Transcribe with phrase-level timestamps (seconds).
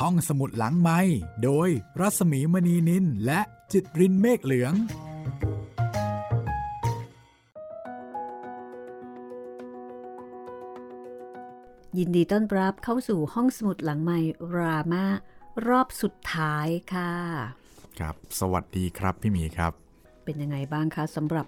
[0.00, 1.00] ห้องสมุดหลังไม้
[1.44, 1.68] โดย
[2.00, 3.40] รัสมีมณีนินและ
[3.72, 4.74] จิตรินเมฆเหลือง
[11.98, 14.18] ยินดีต้อนรับเข้าสู่ห้องสมุดหลังไม้
[14.56, 15.04] รามา
[15.68, 17.12] รอบสุดท้ายค่ะ
[17.98, 19.72] ครับ สวัสดีครับพี่หมีครับ
[20.24, 21.46] เป็นยังไงบ้างคะสำหรับ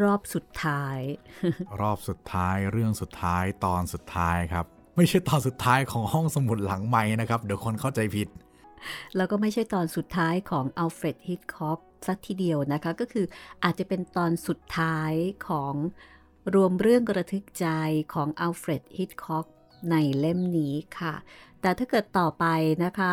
[0.00, 0.98] รอบสุดท้าย
[1.80, 4.66] รอบสุดท้ายเรื่องสุดท้ายตอนสุดท้ายครับ
[4.96, 8.28] ไม่ใช่ตอนสุดท้ายของห้องสมุดหลังไมค์นะครับ เดี๋ยวคนเข้าใจผิด
[9.16, 13.26] แล้วก็ไม่ใช่ตอนสุดท้ายของอัลเฟรดฮิทค็อคสักทีเดียวนะคะ ก็คือ
[13.64, 15.12] อาจจะเป็นตอนสุดท้าย
[15.48, 15.74] ของ
[16.54, 17.66] รวมเรื่องระทึกใจ
[18.14, 19.46] ของอัลเฟรดฮิทค็อค
[19.90, 21.14] ในเล่มนี้ค่ะ
[21.60, 22.44] แต่ถ้าเกิดต่อไป
[22.84, 23.12] นะคะ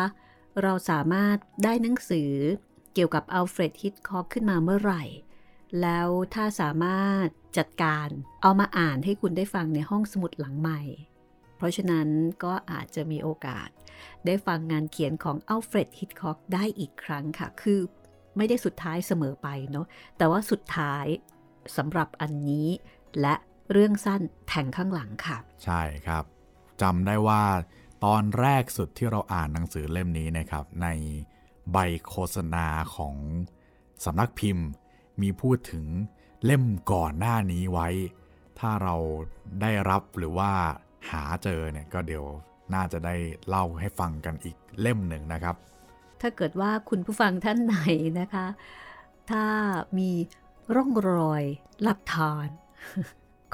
[0.62, 2.32] เราสามารถได้หนังสือ
[2.94, 5.04] เกี่ยวกับอัลเฟรดฮิทค็อคขึ้นมาเมื่อไหร่
[5.80, 7.26] แล้วถ้าสามารถ
[7.58, 8.08] จัดการ
[8.42, 10.80] เอามาอ่านให้คุณได้ฟังในห้องสมุดหลังใหม่
[11.56, 12.08] เพราะฉะนั้น
[12.44, 13.68] ก็อาจจะมีโอกาส
[14.26, 17.80] ได้ฟังงานเขียนของอัลเฟรดฮิตคอกได้อีกครั้งค่ะ คือ
[18.36, 21.04] ไม่ได้สุดท้ายเสมอไปเนาะแต่ว่าสุดท้าย
[21.76, 22.68] สำหรับอันนี้
[23.20, 23.34] และ
[23.72, 26.24] เรื่องสั้นแทงข้างหลังค่ะ ใช่ครับ
[26.82, 27.42] จำได้ว่า
[28.04, 30.88] ตอนแรกสุดที่เราอ่านหนังสือเล่มนี้นะครับ ใน
[31.72, 31.76] ใบ
[32.08, 33.14] โฆษณาของ
[34.04, 34.66] สำนักพิมพ์
[35.20, 35.84] มีพูดถึง
[36.44, 37.88] เล่มก่อนหน้านี้ไว้
[38.58, 38.96] ถ้าเรา
[39.60, 40.52] ได้รับหรือว่า
[41.10, 42.24] หาเจอเนี่ยก็เดี๋ยว
[42.74, 43.14] น่าจะได้
[43.48, 45.56] เล่าให้ฟังกันอีกเล่มหนึ่งนะครับ
[46.20, 47.76] ถ้าเกิดว่าคุณผู้ฟังท่านไหน
[48.20, 48.46] นะคะ
[49.30, 49.44] ถ้า
[49.98, 50.10] มี
[50.74, 51.42] ร่องรอย
[51.82, 52.48] หลักฐาน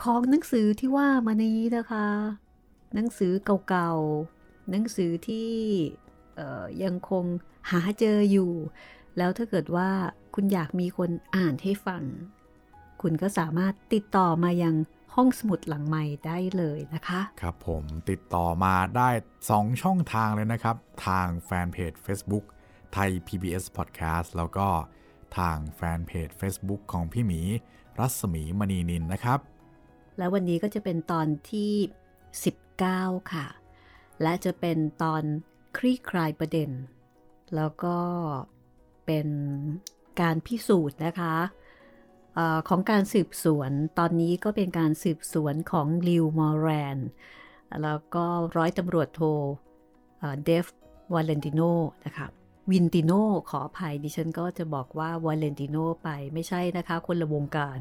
[0.03, 2.07] ของหนังสือที่ว่ามานี้นะคะ
[2.95, 3.33] หนังสือ
[3.69, 5.51] เก่าๆ หนังสือที่
[6.85, 7.25] ยังคง
[7.70, 8.53] หาเจออยู่
[9.19, 9.91] แล้วถ้าเกิดว่า
[10.35, 12.03] คุณอยากมีคนอ่านให้ฟัง
[13.03, 14.75] คุณก็สามารถติดต่อมายัง
[15.14, 19.08] ห้องสมุดหลังใหม่ได้เลยนะคะ ครับผมติดต่อมาได้
[19.47, 22.44] 2 ช่องทางเลยนะครับ ทางแฟนเพจ Facebook
[22.92, 24.67] ไทย PBS Podcast แล้วก็
[25.39, 27.40] ทางแฟนเพจ Facebook ของพี่หมี
[27.98, 29.39] รัศมีมณีนินนะครับ
[30.18, 31.73] แล้ววันนี้ก็จะเป็นตอนที่
[32.52, 33.46] 19 ค่ะ
[34.23, 35.23] และจะเป็นตอน
[35.77, 36.70] คลี่คลายประเด็น
[37.56, 37.98] แล้วก็
[39.06, 39.29] เป็น
[40.20, 41.35] การพิสูจน์นะคะ
[42.36, 46.98] อของการสืบสวนตอนนี้ก็เป็นการสืบสวนของลิวมอร์แรน
[47.83, 48.24] แล้วก็
[48.57, 49.23] ร้อยตำรวจโท
[50.45, 50.67] เดฟ
[51.14, 51.61] วาเลนติโน
[52.07, 52.27] นะคะ
[52.70, 53.13] วินติโน
[53.51, 57.79] ขออภัยดิฉันก็จะบอกว่าวาเลนติโนไปไม่ใช่นะคะ คนละวงการ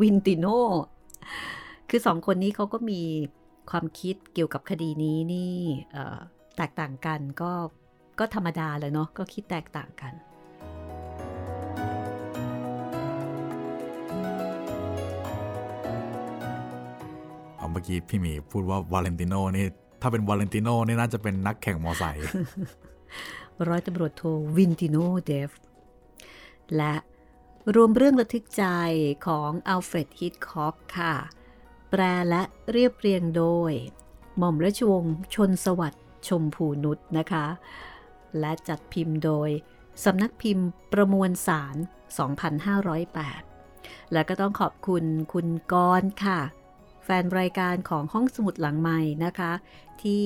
[0.00, 0.46] วินติโน
[1.88, 3.02] คือสองคนนี้เขาก็มี
[3.70, 5.56] ความคิดเกี่ยวกับคดีนี้นี่
[6.56, 7.52] แตกต่างกันก็
[8.18, 10.12] ก็ธรรมดาเลยเนาะก็คิดแตกต่างกัน
[17.72, 19.66] เมื่อกี้พี่มีพูดว่าวาเลนติโนนี่
[20.00, 22.24] ถ้าเป็นวาเลนติโนนี่น่าจะเป็นนักแข่งมอไซค์
[23.68, 24.22] ร้อยตำรวจโท
[24.56, 25.50] วินติโนเดฟ
[26.76, 26.94] และ
[27.74, 28.64] รวมเรื่องระทึกใจ
[29.26, 31.14] ของอัลเฟรดฮิตคอกค่ะ
[31.90, 33.72] แปลและเรียบเรียงโดย
[34.38, 37.46] หม่อมราชวงศ์ชนสวัสดิ์ชมพูนุษนะคะ
[38.38, 39.50] และจัดพิมพ์โดย
[40.04, 41.76] สำนักพิมพ์ประมวลสาร
[42.94, 46.40] 2508 และก็ต้องขอบคุณคุณกรค่ะ
[47.04, 49.52] แฟนรายการของห้องสมุดหลังใหม่นะคะ
[50.02, 50.24] ที่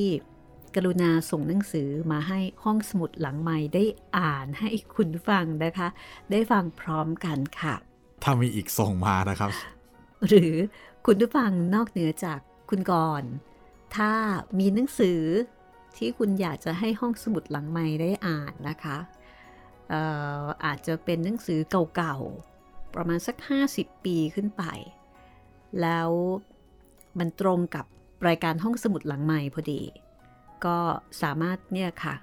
[0.75, 3.84] กรุณาส่งหนังสือมาให้ห้องสมุดหลังใหม่ได้
[4.19, 5.88] อ่านให้คุณฟังนะคะ
[6.31, 7.75] ได้ฟังพร้อมกันค่ะ
[8.22, 9.50] ถ้ามีอีกส่งมานะครับ
[10.28, 10.54] หรือ
[11.06, 12.38] คุณผู้ฟังนอกเหนือจาก
[12.70, 13.22] คุณกร
[13.97, 14.12] ถ้า
[14.58, 15.20] มีหนังสือ
[15.97, 18.98] ที่คุณอยากจะให้ห้องสมุดหลังใหม่ได้อ่านนะคะ
[19.93, 21.58] อาอาจจะเป็นหนังสือ
[21.97, 23.37] เก่าๆ ประมาณสัก
[23.72, 24.62] 50 ปีขึ้นไป
[25.81, 26.10] แล้ว
[27.19, 27.84] มันตรงกับ
[28.28, 29.81] รายการห้องสมุดหลังใหม่พอดี
[30.65, 30.78] ก็
[31.22, 32.15] สามารถเนี่ยค่ะ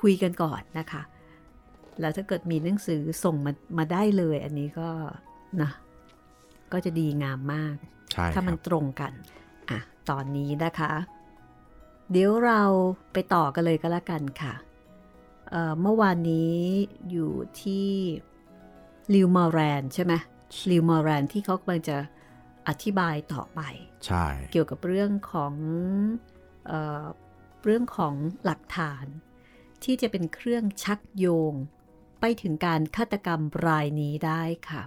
[0.00, 1.02] คุยกันก่อนนะคะ
[2.00, 4.90] แล้วถ้าเกิดมีหนังสือส่งมามาได้เลย อันนี้ก็
[5.62, 5.70] นะ
[6.72, 7.74] ก็จะดีงามมาก
[8.34, 9.12] ถ้ามันตรงกัน
[9.70, 9.78] อะ
[10.10, 10.92] ตอนนี้นะคะ
[12.10, 12.62] เดี๋ยวเรา
[13.12, 14.54] ไปต่อกันเลยก็แล้วกันค่ะ
[15.50, 16.54] เเมื่อวานนี้
[17.10, 17.86] อยู่ที่
[19.14, 20.12] ลิวมอร์แรนใช่ไหม
[20.70, 21.96] ลิวมอร์แรนที่เขากำลังจะ
[22.68, 23.60] อธิบายต่อไป
[24.06, 25.54] ใช่ เกี่ยวกับเรื่องของ
[26.66, 26.72] เอ
[27.04, 27.06] อ
[27.64, 29.06] เรื่องของหลักฐาน
[29.84, 31.54] ที่จะเป็นเครื่องชักโยง
[32.20, 34.82] ไปถึงการฆาตกรรมรายนี้ได้ค่ะ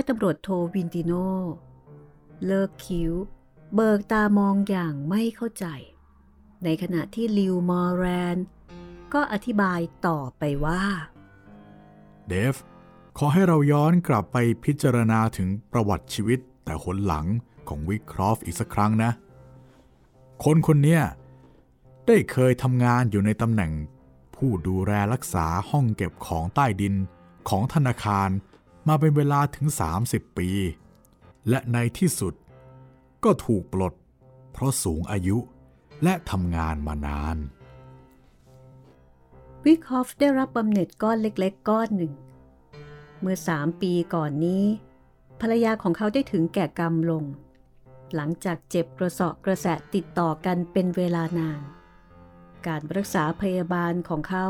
[0.00, 1.12] อยตำรวจโทวินติโน
[2.46, 3.12] เลิกคิ้ว
[3.74, 5.66] เบิกตามองอย่างไม่เข้าใจ
[6.64, 8.04] ในขณะที่ลิวมอร์แร
[8.34, 8.36] น
[9.14, 10.82] ก็อธิบายต่อไปว่า
[12.28, 12.56] เดฟ
[13.18, 17.26] ขอให้เราย้อนกลับไปพิจารณาถึงประวัติชีวิตแต่หนหลัง
[17.68, 19.10] ของวิกครอฟอีกสักครั้งนะ
[20.44, 21.00] คนคนนี้
[22.06, 23.72] ได้เคยทำงานอยู่ในตำแหน่ง
[24.36, 26.94] ผู้ดูแลรักษาห้องเก็บของใต้ดิน
[27.48, 28.28] ของธนาคาร
[28.92, 29.66] มาเป็นเวลาถึง
[30.02, 30.48] 30 ปี
[31.48, 32.34] และในที่สุด
[33.24, 33.94] ก็ถูกปลด
[34.52, 35.38] เพราะสูงอายุ
[36.04, 37.36] และทำงานมานาน
[39.64, 42.12] วิคอฟได้รับบำเหน็จก้อนเล็กๆ ก้อนหนึ่ง
[43.20, 44.64] เมื่อสามปีก่อนนี้
[45.40, 47.24] ภรรยาของเขาได้ถึงแก่กรรมลง
[48.14, 51.60] หลังจากเจ็บกระสอบกระแสะติดต่อกันเป็นเวลานาน
[52.66, 54.46] การรักษาพยาบาลของเขา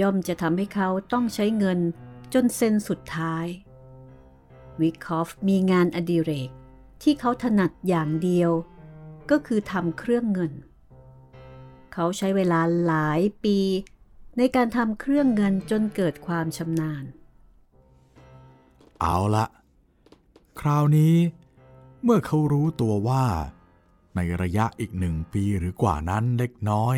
[0.00, 1.80] ย่อมจะทำให้เขาต้องใช้เงิน
[2.32, 3.46] จนเซ็นสุดท้าย
[4.80, 6.50] วิคอฟมีงานอดิเรก
[7.02, 8.50] ที่เขาถนัดอย่างเดียว
[9.30, 10.52] ก็คือทำเครื่องเงิน
[11.92, 13.58] เขาใช้เวลาหลายปี
[14.38, 17.04] ในการทำเครื่องเงินจนเกิดความชำนาญ
[19.00, 19.46] เอาละ
[20.60, 21.14] คราวนี้
[22.02, 23.24] เมื่อเขารู้ตัวว่า
[24.16, 26.96] ในระยะอีกหนึ่งปีหรือกว่านั้นเล็กน้อย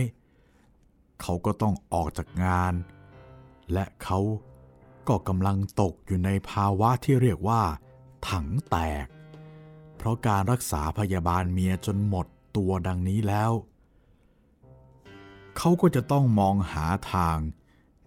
[1.20, 2.74] เขาก็ต้องออกจากงาน
[3.72, 4.18] และเขา
[5.08, 7.62] ก็กำลังตกอยู่ในภาวะที่เรียกว่า
[8.28, 9.06] ถังแตก
[9.96, 13.52] เพราะการรักษาพยาบาลเมียจนหมดตัวดังนี้แล้ว
[15.56, 17.38] เขาก็จะต้องมองหาทาง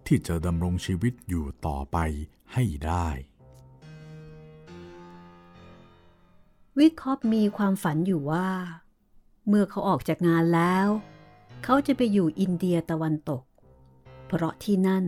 [0.06, 1.96] ที่จะดำรงชีวิตอยู่ต่อไป
[2.52, 3.08] ให้ได้
[6.78, 8.48] วิคอปมีความฝันอยู่ว่า
[9.48, 10.86] เมื่อเขาออกจากงานแล้ว
[11.64, 13.42] เขาจะไปอยู่อินเดียตะวันตก
[14.26, 15.04] เพราะที่นั่น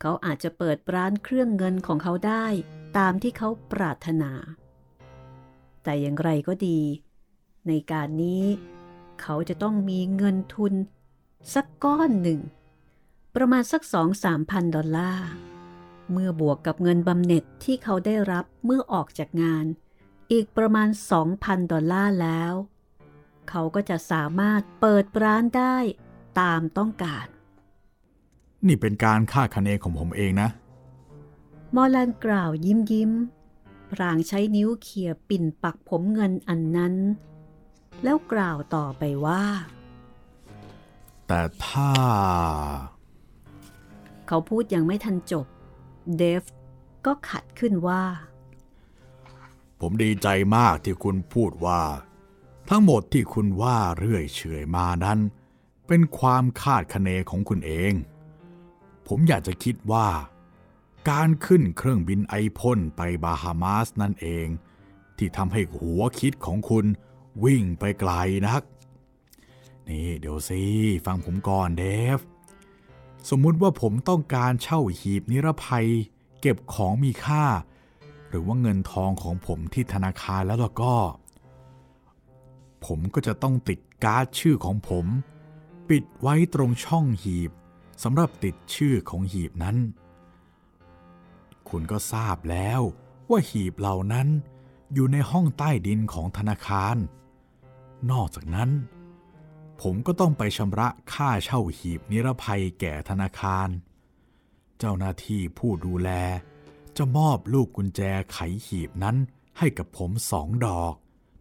[0.00, 2.46] เขาอาจจะเปิดร้านเครื่องเงินของเขาได้
[2.98, 4.32] ตามที่เขาปรารถนา
[5.82, 6.80] แต่อย่างไรก็ดี
[7.68, 8.44] ในการนี้
[9.20, 10.74] เขาจะต้องมีเงินทุน
[11.54, 12.40] สักก้อนหนึ่ง
[13.34, 15.28] ประมาณสักสองสามพันดอลลาร์
[16.12, 19.66] เมื่อบวกกับเงินบำเหน็จที่เขาได้รับเมื่อออกจากงาน
[20.32, 20.88] อีกประมาณ
[21.28, 22.52] 2,000 ดอลลาร์แล้ว
[23.48, 25.76] เขาก็จะสามารถเปิดร้านได้
[26.40, 27.26] ตามต้องการ
[28.66, 30.48] นี่เป็นการคาดคะเนของผมเองนะ
[31.74, 33.10] มอลันกล่าวยิ้มยิ้ม
[33.90, 36.94] พรางใช้นิ้วเขี่ยปิ่นปักผมเงินอันนั้น
[38.02, 39.44] แล้วกล่าวต่อไปว่า
[41.26, 41.92] แต่ถ้า
[44.26, 45.46] เขาพูดยังไม่ทันจบ
[46.16, 46.44] เดฟ
[47.06, 48.02] ก็ขัดขึ้นว่า
[49.80, 51.82] ผมดีใจมากที่คุณพูดว่า
[52.68, 55.18] ทั้งหมดที่คุณว่าเรื่อยเฉยมานั้น
[55.86, 57.92] เป็นความคาดคะเนของคุณเอง
[59.12, 60.08] ผมอยากจะคิดว่า
[61.10, 64.46] การขึ้นเครื่องบินไอพ่นไปบาฮามาสนั่นเอง
[65.16, 66.86] ที่ทำให้หัวคิดของคุณ
[67.44, 68.12] วิ่งไปไกล
[68.48, 68.62] นัก
[69.88, 70.62] นี่เดี๋ยวสิ
[71.06, 71.84] ฟังผมก่อนเด
[72.18, 72.20] ฟ
[73.30, 75.88] สมมุติว่าผมต้องการเช่าหีบนิรภัย
[76.40, 77.44] เก็บของมีค่า
[78.28, 80.96] หรือว่าเงินทองของผมที่ธนาคารแล้วล่ะก็
[82.86, 85.06] ผมก็จะต้องติดการ์ดชื่อของผม
[85.88, 87.50] ปิดไว้ตรงช่องหีบ
[88.02, 89.76] สำหรับติดชื่อของหีบนั้น
[91.68, 92.80] คุณก็ทราบแล้ว
[93.30, 94.28] ว่าหีบเหล่านั้น
[94.94, 96.96] อยู่ในห้องใต้ดินของธนาคาร
[98.10, 98.70] นอกจากนั้น
[99.80, 103.68] ผมก็ต้องไปชำระค่าเช่าหีบนิรภัยแก่ธนาคาร
[104.78, 106.10] เจ้าหน้าที่ผู้ดูแล
[106.96, 108.00] จะมอบลูกกุญแจ
[108.32, 109.16] ไขหีบนั้น
[109.58, 110.94] ให้กับผมสองดอก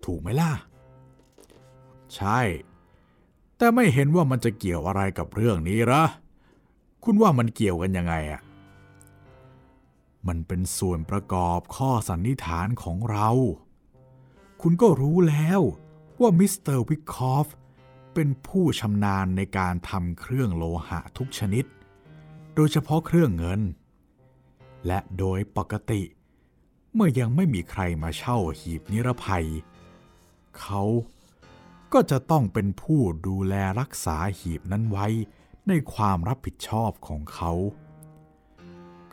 [0.06, 0.52] ถูกไหมล่ะ
[2.16, 2.40] ใช่
[3.58, 6.04] แต่ไม่เห็นว่ามันจะเกี่ยวอะไรกับเรื่องนี้หรอ
[7.04, 8.42] คุณว่ามันเกี่ยวกันยังไงอะ
[10.28, 13.30] มันเป็นส่วนประกอบข้อสันนิษฐานของเรา
[14.62, 15.62] คุณก็รู้แล้ว
[16.22, 17.48] ว่ามิสเตอร์วิคคอฟ
[18.14, 21.66] เป็นผู้ชำนาญในการทำเครื่องโลหะทุกชนิด
[22.56, 23.62] โดยเฉพาะเครื่องเงิน
[24.88, 26.02] และโดยปกติ
[26.94, 29.48] เมื่อยังไม่มีใครมาเช่าหีบนิรภัย
[30.60, 30.84] เขา
[31.94, 35.08] ก็จะต้องเป็นผู้ดูแลรักษาหีบนั้นไว้
[35.70, 37.52] ในความรับผิดชอบของเขา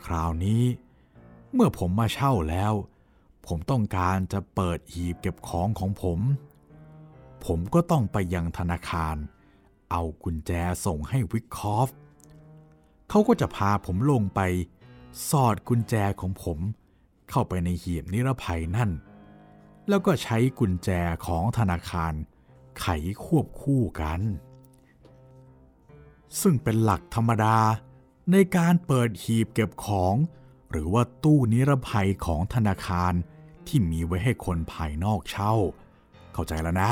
[0.05, 0.63] คราวนี้
[1.53, 2.73] เมื่อผมมาเช่าแล้ว
[3.47, 6.19] ผมต้องการจะเปิดหีบเก็บของของผม
[7.45, 9.15] ผมก็ต้องไปยังธนาคาร
[9.91, 10.51] เอากุญแจ
[10.85, 11.89] ส่งให้วิกคอฟ
[13.09, 14.41] เขาก็จะพาผมลงไป
[15.29, 16.59] สอดกุญแจของผม
[17.29, 18.91] เข้าไปในหีบนิรภัยนั่น
[19.89, 20.89] แล้วก็ใช้กุญแจ
[21.25, 22.13] ของธนาคาร
[22.79, 22.87] ไข
[23.23, 24.21] ควบคู่กัน
[26.41, 27.57] ซึ่งเป็นหลักธรรมดา
[28.31, 30.15] ในการเปิดหีบเก็บของ
[30.71, 33.13] หรือว่าตู้นิรภัยของธนาคาร
[33.67, 35.53] ที่มีไว้ให้คนภายนอกเช่า
[36.33, 36.91] เข้าใจแล้วนะ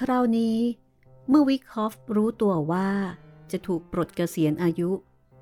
[0.00, 0.58] คราวนี้
[1.28, 2.88] เมื่อวิคอฟรู้ตัวว่า
[3.50, 4.90] จะถูกปลดเกษียณอายุ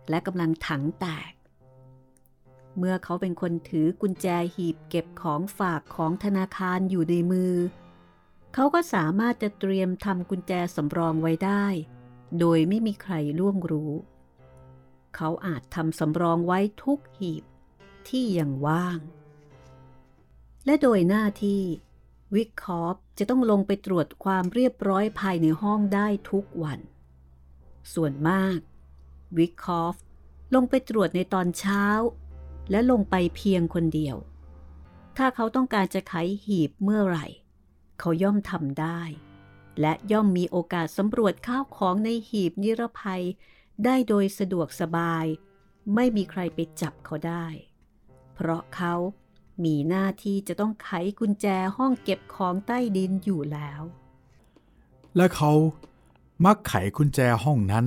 [0.09, 1.33] และกำลังถังแตก
[2.79, 7.55] เมื่อเขาเป็นคนถือกุญแจหีบเก็บของฝากของธนาคารอยู่ในมือ
[8.55, 11.65] เขาก็สามารถจะเตรียมทำกุญแจสำรองไว้ได้
[12.41, 13.93] โดยไม่มีใครล่วงรู้
[15.17, 17.45] เขาอาจทำสำรองไว้ทุกหีบ
[18.09, 19.01] ที่ยังว่าง
[20.67, 21.63] และโดยหน้าที่
[22.35, 26.81] วิกคอฟจะต้องลงไปตรวจความเรียบร้อยภายในห้องได้ทุกวัน
[27.95, 28.59] ส่วนมาก
[29.39, 29.97] วิกคอฟ
[30.55, 31.85] ลงไปตรวจในตอนเช้า
[32.71, 34.17] และลงไปเพียงคนเดียว
[35.17, 37.27] ถ้าเขาต้องการจะไขหีบเมื่อไหร่
[37.99, 39.01] เขาย่อมทำได้
[39.81, 43.25] และย่อมมีโอกาสสำรวจข้าวของในหีบนิรภัย
[43.85, 45.25] ได้โดยสะดวกสบาย
[45.95, 47.47] ไม่มีใครไปจับเขาได้
[48.35, 48.95] เพราะเขา
[49.65, 51.47] มีหน้าที่จะต้องไขกุญแจ
[51.77, 53.83] ห้องเก็บของใต้ดินอยู่แล้ว
[55.17, 55.53] และเขา
[56.45, 57.87] มักไขกุญแจห้องนั้น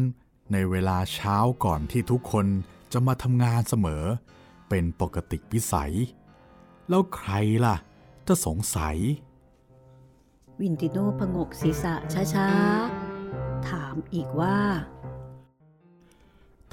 [0.52, 2.46] ในเวลาเช้าก่อนที่ทุกคน
[2.94, 4.04] จะมาทำงานเสมอ
[4.70, 5.94] เป็นปกติวิสัย
[6.90, 7.32] แล้วใคร
[7.66, 7.76] ล่ะ
[8.28, 8.98] จะสงสัย
[10.62, 11.94] วินติโนพงกศีรษะ
[12.34, 14.58] ช้าๆ ถามอีกว่า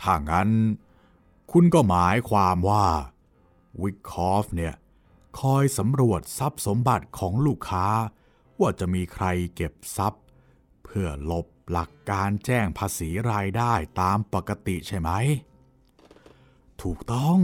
[0.01, 0.51] ถ้างั้น
[1.53, 2.87] คุณก็หมายความว่า
[3.83, 4.75] วิกคอฟเนี่ย
[5.41, 7.87] คอยสำรวจทรัพย์สมบัติของลูกค้า
[8.61, 10.23] ว่าจะมีใครเก็บทรัพย์
[10.85, 15.11] เพื่อลบ หลักการแจ้งภาษีรายได้ตามปกติใช่ไหม
[16.83, 17.39] ถูกต้อง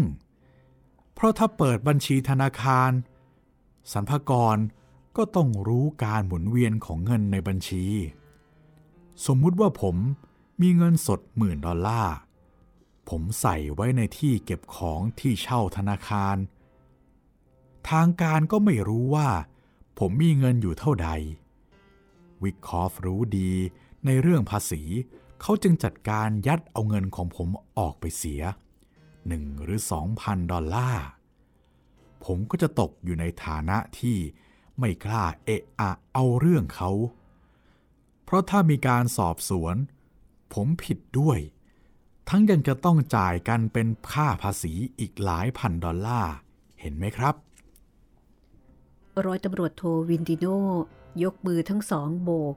[1.15, 2.91] เพราะถ้าเปิดบัญชีธนาคาร
[3.93, 4.57] สรรพากร
[5.17, 7.87] ก็ต้องรู้การหมุนเวียนของเงินในบัญชี
[9.27, 9.97] สมมุติว่าผม
[10.61, 12.15] มีเงินสดหมื่นดอลลาร์
[13.09, 16.37] ผมใส่ไว้ในที่เก็บของที่เช่าธนาคาร
[17.91, 19.29] ทางการก็ไม่รู้ว่า
[19.99, 21.09] ผมมีเงินอยู่เท่าใด
[22.43, 23.53] วิกคอฟรู้ดี
[24.07, 24.83] ในเรื่องภาษี
[25.41, 28.43] เขาจึงจัดการยัดเอาเงินของผมออกไปเสีย
[29.27, 31.07] หนึ่งหรือสองพันดอลลาร์
[32.25, 34.17] ผมก็จะตกอยู่ในฐานะที่
[34.79, 36.91] ไม่กล้าเอะอะเอาเรื่องเขา
[38.25, 39.77] เพราะถ้ามีการสอบสวน
[40.55, 41.39] ผมผิดด้วย
[42.29, 46.35] ทั้งยังจะต้องจ่ายกันเป็นค่าภาษีอีกหลายพันดอลลาร์
[46.81, 47.35] เห็นไหมครับ
[49.27, 50.47] ร้อยตำรวจโทวินดิโน
[51.23, 52.55] ยกมือทั้งสองโบก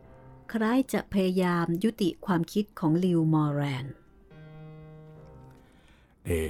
[0.53, 3.85] คล้ายจะพยายามยุติความคิดของลิวมอร์แรน
[6.25, 6.41] เอ๊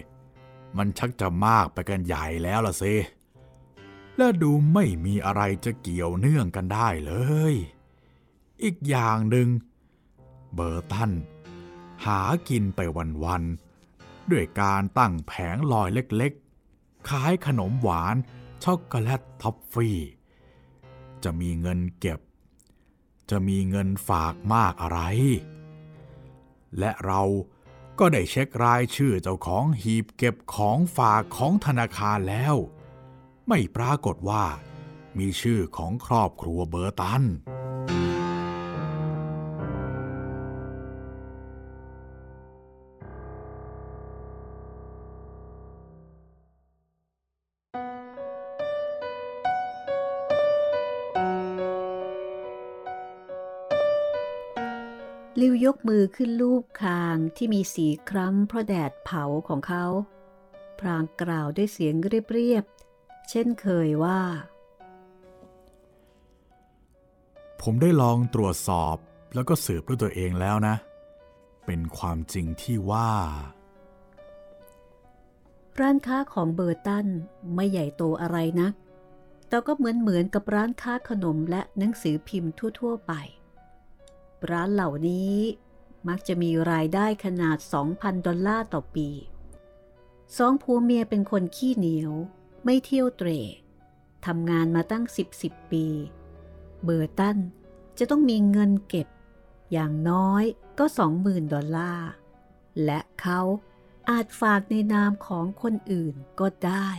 [0.77, 2.93] มันชักจะมากไปกันใหญ่แล้วล่ะสิ
[4.17, 7.13] และดูไม่มีอะไรจะเกี่ยวเนื่องกันได้เล
[7.51, 7.53] ย
[8.63, 9.47] อีกอย่างหนึ่ง
[10.53, 11.11] เบอร์ตัน
[12.05, 12.79] หากินไป
[13.23, 18.15] วันๆ ด้วยการตั้งแผงลอยเล็กๆ ขายขนมหวาน
[18.63, 19.99] ช็อกโกแลตท็อฟฟี่
[21.23, 22.19] จะมีเงินเก็บ
[23.31, 25.01] จะมีเงินฝากมากอะไร
[26.79, 27.21] และเรา
[27.99, 32.55] ก็ได้เช็ครายชื่อเจ้าของหีบเก็บของฝากของธนาคารแล้ว
[33.47, 34.45] ไม่ปรากฏว่า
[35.17, 37.23] มีชื่อของครอบครัวเบอร์ตัน
[55.39, 59.85] ลิวยกมือขึ้นลูบคางที่มีสีคล้ำเพราะแดดเผาของเขา
[60.79, 61.95] พรางกล่าวด้วยเสียง
[62.31, 64.21] เรียบๆ เช่นเคยว่า
[67.61, 68.95] ผมได้ลองตรวจสอบ
[69.33, 70.75] แล้วก็สืบด้วยตัวเองแล้วนะ
[71.65, 73.11] เป็นความจริงที่ว่า
[75.79, 77.07] ร้านค้าของเบอร์ตัน
[77.55, 78.73] ไม่ใหญ่โตอะไรนัก
[79.47, 83.13] แต่ก็เหมือนเหมือนกับร้านค้าขนมและหนังสือพิมพ์ทั่ว ๆ ไป
[84.49, 85.35] ร้านเหล่านี้
[86.07, 87.57] มักจะมีรายได้ขนาด
[87.91, 89.09] 2,000 ดอลลาร์ต่อปี
[90.37, 92.11] สองผัวเมียเป็นคนขี้เหนียว
[92.63, 93.41] ไม่เที่ยวเตร่
[94.25, 95.85] ทำงานมาตั้ง 10 10 ปี
[96.83, 97.37] เบอร์ตัน
[97.97, 99.07] จะต้องมีเงินเก็บ
[99.71, 100.43] อย่างน้อย
[100.79, 100.85] ก็
[101.19, 102.09] 20,000 ดอลลาร์
[102.83, 103.41] และเขา
[104.09, 106.89] อาจฝากในนามของคนอื่นก็ได้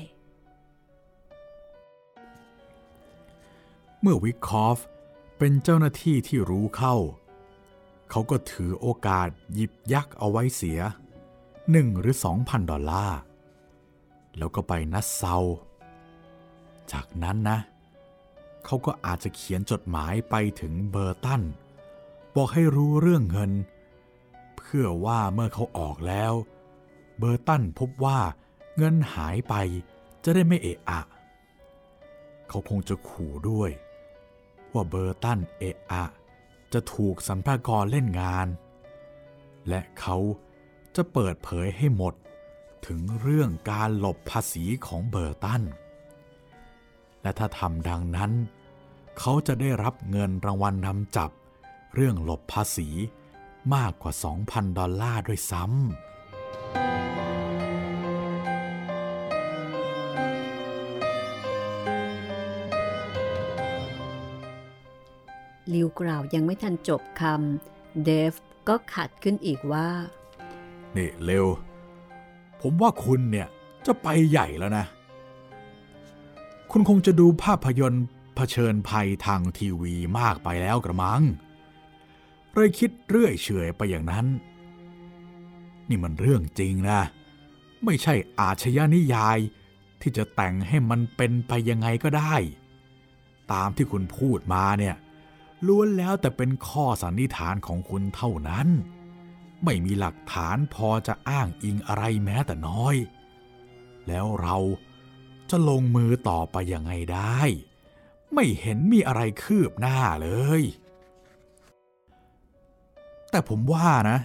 [4.01, 4.79] เมื่อวิกคอฟ
[5.39, 6.97] เป็นเจ้าหน้าที่ที่รู้เข้า
[8.15, 10.81] เขาก็ถือโอกาสหยิบยักเอาไว้เสีย
[11.71, 13.19] หนึ่งหรือสองพันดอลลาร์
[14.39, 15.37] แล้วก็ไปนัดเซา
[16.93, 17.59] จากนั้นนะ
[18.65, 21.43] เขาก็อาจจะเขียนจดหมายไปถึงเบอร์ตัน
[22.35, 23.53] บอกให้รู้เรื่องเงิน
[24.57, 26.33] เพื่อว่าเมื่อเขาออกแล้ว
[27.19, 28.19] เบอร์ตันพบว่า
[28.77, 29.55] เงินหายไป
[30.25, 31.01] จะได้ไม่เอะอะ
[32.49, 33.71] เขาคงจะขู่ด้วย
[34.73, 36.05] ว่าเบอร์ตันเอะอะ
[36.75, 38.49] จะถูกสัมภากรเล่นงาน
[39.69, 40.17] และเขา
[40.97, 42.15] จะเปิดเผยให้หมด
[42.87, 45.63] ถึงเรื่องการหลบภาษีของเบอร์ตัน
[47.23, 48.33] และถ้าทำดังนั้น
[49.19, 51.31] เขาจะได้รับเงินรางวัลนำจับ
[51.95, 52.89] เรื่องหลบภาษี
[53.75, 54.13] มากกว่า
[54.47, 57.12] 2,000 ดอลลาร์ด้วยซ้ำ
[65.75, 68.35] ลิวกล่าวยังไม่ทันจบคำเดฟ
[68.69, 69.89] ก็ขัดขึ้นอีกว่า
[70.97, 71.47] นี่เร็ว
[72.61, 73.49] ผมว่าคุณเนี่ย
[73.87, 74.87] จะไปใหญ่แล้วนะ
[76.71, 78.05] คุณคงจะดูภาพยนตร์
[78.37, 81.23] เผชิญภัยทางทีวีมากไปแล้วกระมัง
[82.53, 84.27] เลยคิดเรื่อยเฉยไปอย่างนั้น
[85.89, 87.01] นี่มันเรื่องจริงนะ
[87.85, 89.39] ไม่ใช่อาชญานิยาย
[90.01, 92.35] ที่จะแต่งให้มันเป็นไปยังไงก็ได้
[93.53, 94.97] ตามที่คุณพูดมาเนี่ย
[95.67, 98.69] ล้วนแล้วแต่เป็นข้อสันนิษฐานของคุณเท่านั้น
[99.65, 102.97] ไม่มีหลักฐานพอจะอ้างอิงอะไรแม้แต่น้อย
[104.07, 104.57] แล้วเรา
[105.51, 107.41] จะลงมือต่อไปยังไงได้
[108.35, 110.29] ไม่เห็นมีอะไรคืบหน้าเล
[110.61, 110.63] ย
[113.31, 114.19] แต่ผมว่านะ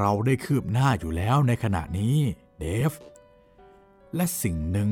[0.00, 2.16] เราได้คืบหน้าอยู่แล้วในขณะนี้
[2.58, 2.92] เดฟ
[4.14, 4.88] และสิ่งหนึ่ง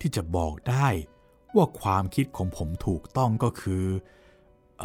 [0.00, 0.88] ที่จะบอกได้
[1.56, 3.84] ว่าความคิดของผมถูกต้องก็คือ
[4.82, 4.84] อ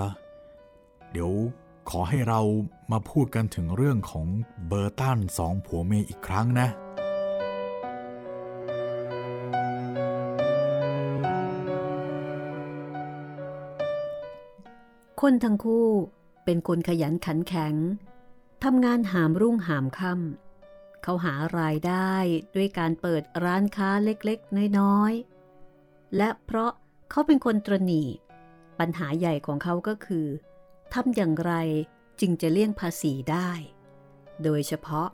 [0.00, 0.02] อ
[1.12, 1.32] เดี๋ยว
[1.90, 2.40] ขอให้เรา
[2.92, 4.26] มาพูดกันถึงเรื่องของ
[4.66, 6.68] เบอร์ตันสองผัวเมียอีกครั้งนะ
[15.20, 15.88] คนทั้งคู่
[16.44, 17.74] เป็นคนขยันขันแข็ง
[18.64, 22.14] ทำงานหามรุ่งหามค่ำเขาหารายได้
[22.54, 26.72] ด้วยการเปิดร้านค้าเล็กๆ น้อยๆ และเพราะ
[27.10, 28.02] เขาเป็นคนตรณี
[28.78, 30.26] ปัญหาใหญ่ของเขาก็คือ
[30.94, 31.52] ทำอย่างไร
[32.20, 33.50] จึงจะเลี่ยงภาษีได้
[34.42, 35.08] โดยเฉพาะ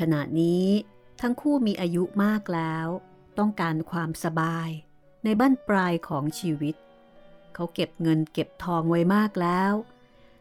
[0.00, 0.66] ขณะนี้
[1.20, 2.86] ทั้งคู่มีอายุมากแล้ว
[3.38, 4.68] ต้องการความสบาย
[5.24, 6.74] ในบ้านปลายของชีวิต
[7.54, 9.72] เขาเก็บเงินเก็บทองไว้มากแล้ว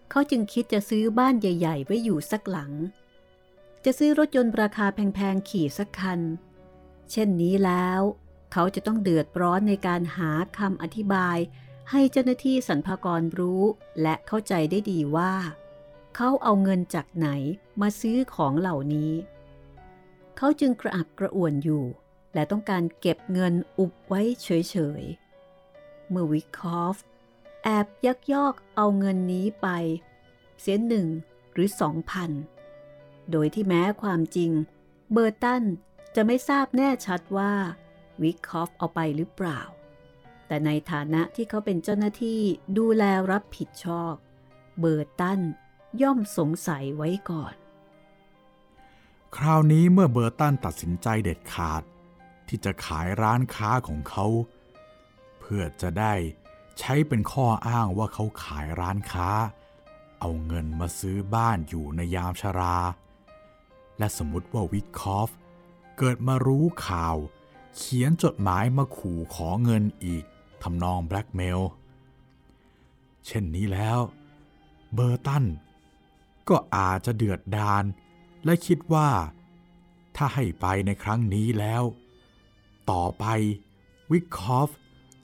[0.10, 2.72] เขาจึงคิดจะซื้อบ้านใหญ่ ๆ ไว้อยู่สักหลัง
[3.86, 6.20] จะซื้อรถยนต์ราคาแพงๆขี่สักคัน
[7.12, 8.02] เช่นนี้แล้ว
[8.52, 11.38] เขาจะต้องเดือดร้อนในการหาคำอธิบาย
[11.92, 13.64] ให้เจ้าหน้าที่สรรพากรรู้
[14.02, 15.34] และเข้าใจได้ดีว่า
[16.16, 17.30] เขาเอาเงินจากไหน
[17.82, 19.14] มาซื้อของเหล่านี้
[20.38, 21.86] เขาจึงกระอักกระอ่วนอยู่
[22.34, 24.50] และต้องการเก็บเงินอุบไว้เฉ
[25.02, 26.96] ยๆ เมื่อวิคคอฟ
[27.64, 29.68] แอบยักยอกเอาเงินนี้ไป
[30.60, 31.08] เสียหนึ่ง
[31.54, 32.32] หรือสองพัน
[33.32, 34.52] โดยที่แม้ความจริง
[35.12, 35.64] เบอร์ตัน
[36.16, 37.54] จะไม่ทราบแน่ชัดว่า
[38.22, 39.62] วิคคอฟเอาไปหรือเปล่า
[40.52, 42.42] แต่ในฐานะที่เขาเป็นเจ้าหน้าที่
[42.78, 44.14] ดูแลรับผิดชอบ
[44.80, 45.40] เบอร์ตัน
[46.02, 47.54] ย่อมสงสัยไว้ก่อน
[49.38, 51.84] คราวนี้เมื่อเบอร์ตันตัดสินใจเด็ดขาด
[52.48, 54.26] ที่จะขายร้านค้าของเขา
[55.40, 56.14] เพื่อจะได้
[56.80, 59.30] ใช้เป็นข้ออ้างว่าเขาขายร้านค้า
[60.20, 62.78] เอาเงินมาซื้อบ้านอยู่ในยามชรา
[63.98, 65.30] และสมมติว่าวิทคอฟ
[65.98, 67.18] เกิดมารู้ข่าว
[67.76, 70.26] เขียนจดหมายมาขู่ขอเงินอีก
[70.64, 71.62] ทำนองแบล็กเมล
[73.26, 74.00] เช่นนี้แล้ว
[74.94, 75.46] เบอร์ตัน
[76.50, 77.84] ก็อาจจะเดือดดาล
[78.46, 79.10] และคิดว่า
[80.16, 81.84] ถ้าให้ไปในครั้งนี้แล้ว
[82.92, 83.26] ต่อไป
[84.12, 84.70] วิกคอฟ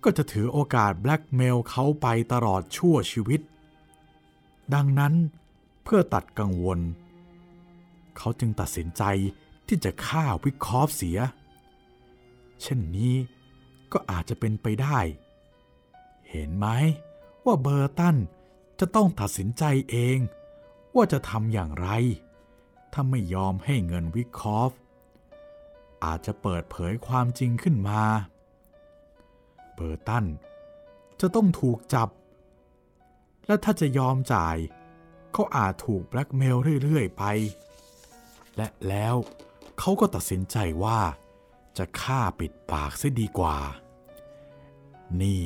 [0.04, 3.42] ก็จะถือโอกาสแบล็กเมลเขาไปตลอดชั่วชีวิต
[4.74, 5.14] ดังนั้น
[5.84, 6.80] เพื่อตัดกังวล
[8.18, 9.04] เขาจึงตัดสินใจ
[9.68, 11.20] ที่จะฆ่าวิกคอฟเสีย
[12.62, 13.16] เช่นนี้
[13.92, 15.00] ก็อาจจะเป็นไปได้
[16.30, 16.68] เห็นไหม
[17.46, 18.18] ว่าเบอร์ตัน
[18.80, 20.18] จะต้องตัดสินใจเอง
[20.96, 21.90] ว่าจะทำอย่างไร
[22.94, 24.72] ถ้าไม่ยอมให้เงินวิกคอฟ
[26.04, 28.02] อาจจะเปิดเผยความจริงขึ้นมา
[29.74, 30.26] เบอร์ตัน
[31.20, 32.10] จะต้องถูกจับ
[33.48, 34.58] และถ้าจะยอมจ่าย
[35.32, 37.24] เขาอาจถูกแบล็กเมลเรื่อยๆไป
[38.56, 39.16] และแล้ว
[39.80, 41.00] เขาก็ตัดสินใจว่า
[41.78, 43.58] จะฆ่าปิดปากซะดีกว่า
[45.22, 45.42] นี่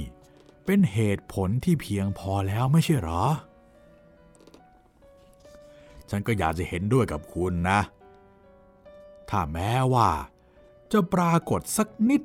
[0.65, 3.23] เป็นเหตุผลที่เพียงพอแล้วไม่ใช่หรอ
[6.09, 7.79] ฉันก็อยากจะเห็นด้วยกับคุณนะ
[9.29, 10.09] ถ้าแม้ว่า
[10.91, 12.21] จะปรากฏสักนิด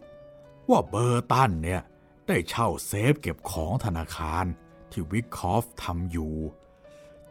[0.70, 1.82] ว่าเบอร์ตันเนี่ย
[2.26, 4.44] ได้เช่าเซฟเก็บของธนาคาร
[4.90, 6.34] ที่วิกคอฟทำอยู่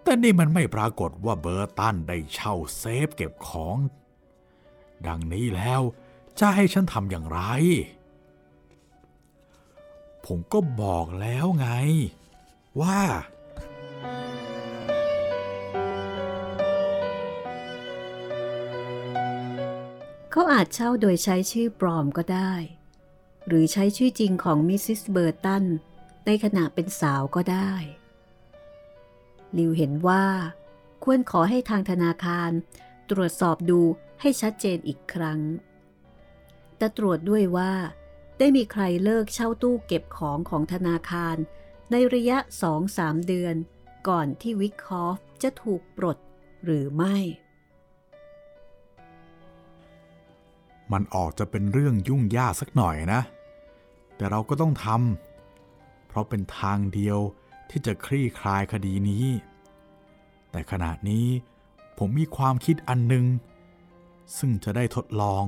[0.04, 3.78] แต่นี่มันไม่ปรากฏว่าเบอร์ตันได้เช่าเซฟเก็บของ
[5.08, 5.82] ดังนี้แล้ว
[6.40, 7.42] จะให้ฉันทำอย่างไร
[10.26, 11.68] ผมก็บอกแล้วไง
[12.82, 13.02] ว่า
[20.32, 22.54] เขาอาจเช่าโดยใช้ชื่อปลอมก็ได้
[23.48, 25.64] หรือใช้ชื่อจริงของมิสซิสเบอร์ตัน
[26.26, 27.72] ในขณะเป็นสาวก็ได้
[29.58, 30.26] ลิวเห็นว่า
[31.04, 32.52] ควรขอให้ทางธนาคาร
[33.10, 33.80] ตรวจสอบดู
[34.22, 35.40] ให้ชัดเจนอีกครั้ง
[36.78, 37.74] แต่ตรวจด้วยว่า
[38.40, 41.38] ได้มีใครเลิกเช่าตู้เก็บของของธนาคาร
[41.92, 42.38] ในระยะ
[42.82, 43.56] 2-3เดือน
[44.08, 46.18] ก่อนที่วิกคอฟจะถูกปลด
[46.64, 47.18] หรือไม่
[50.92, 53.22] มันออกจะเป็นเรื่องยุ่งยากสักหน่อยนะ
[54.16, 57.20] แต่เราก็ต้องทำเพราะเป็นทางเดียว
[57.70, 59.26] ที่จะคลี่คลายคดีนี้
[60.52, 61.28] แต่ขณะนี้
[61.98, 63.26] ผมมีความคิดอันหนึ่ง
[64.38, 65.46] ซึ่งจะได้ทดลอง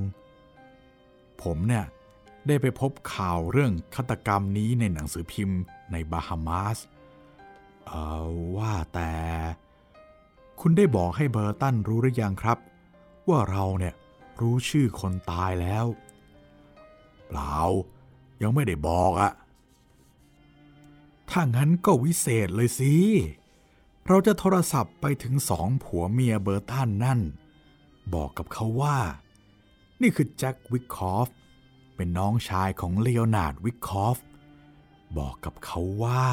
[1.43, 1.85] ผมเนี่ย
[2.47, 5.59] ได้ไปพบข่าวเรื่องฆาตกรรมนี้ในหนังสือพิมพ์
[5.91, 6.77] ในบาฮามาส
[7.87, 7.93] เอ
[8.27, 9.13] อว่าแต่
[10.59, 12.57] คุณได้บอกให้เบอร์ตันรู้หรือยังครับ
[13.27, 13.95] ว่าเราเนี่ย
[14.39, 15.85] รู้ชื่อคนตายแล้ว
[17.27, 17.57] เปล่า
[18.41, 19.31] ยังไม่ได้บอกอะ
[21.29, 22.93] ถ้างั้นก็วิเศษเลยสิ
[24.07, 27.19] เราจะโทรศัพท์ไปถึงสองผัวเมียเบอร์ตันนั่น
[28.13, 28.97] บอกกับเขาว่า
[30.01, 31.29] นี่คือแจ็ควิกคอฟ
[31.97, 34.17] เป็นน้องชายของเลโอนาร์ดวิกคอฟ
[35.17, 36.27] บอกกับเขาว่า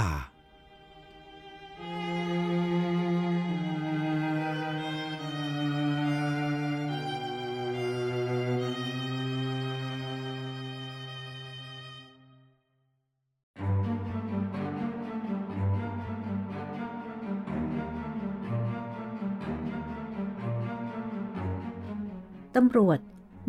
[22.56, 22.98] ตำรวจ